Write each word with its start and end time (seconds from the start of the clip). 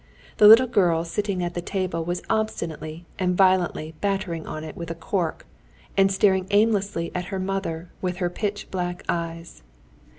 The 0.37 0.47
little 0.47 0.65
girl 0.65 1.03
sitting 1.05 1.43
at 1.43 1.53
the 1.53 1.61
table 1.61 2.03
was 2.03 2.23
obstinately 2.27 3.05
and 3.19 3.37
violently 3.37 3.93
battering 4.01 4.47
on 4.47 4.63
it 4.63 4.75
with 4.75 4.89
a 4.89 4.95
cork, 4.95 5.45
and 5.95 6.11
staring 6.11 6.47
aimlessly 6.49 7.11
at 7.13 7.25
her 7.25 7.37
mother 7.37 7.91
with 8.01 8.17
her 8.17 8.31
pitch 8.31 8.71
black 8.71 9.03
eyes. 9.07 9.61